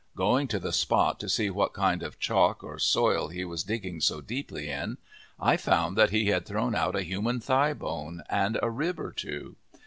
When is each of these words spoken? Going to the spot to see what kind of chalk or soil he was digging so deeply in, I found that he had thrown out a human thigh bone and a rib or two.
Going 0.15 0.47
to 0.47 0.57
the 0.57 0.73
spot 0.73 1.19
to 1.19 1.29
see 1.29 1.51
what 1.51 1.75
kind 1.75 2.01
of 2.01 2.17
chalk 2.17 2.63
or 2.63 2.79
soil 2.79 3.27
he 3.27 3.45
was 3.45 3.63
digging 3.63 4.01
so 4.01 4.19
deeply 4.19 4.67
in, 4.67 4.97
I 5.39 5.57
found 5.57 5.95
that 5.95 6.09
he 6.09 6.29
had 6.29 6.47
thrown 6.47 6.73
out 6.73 6.95
a 6.95 7.03
human 7.03 7.39
thigh 7.39 7.73
bone 7.73 8.23
and 8.27 8.57
a 8.63 8.71
rib 8.71 8.99
or 8.99 9.11
two. 9.11 9.57